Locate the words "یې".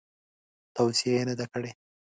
1.17-1.23